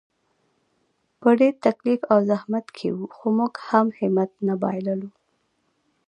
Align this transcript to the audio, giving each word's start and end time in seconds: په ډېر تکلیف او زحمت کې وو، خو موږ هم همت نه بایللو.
په 1.21 1.29
ډېر 1.39 1.53
تکلیف 1.65 2.01
او 2.11 2.19
زحمت 2.29 2.65
کې 2.77 2.87
وو، 2.91 3.05
خو 3.15 3.25
موږ 3.37 3.53
هم 3.67 3.87
همت 3.99 4.31
نه 4.47 4.55
بایللو. 4.61 5.09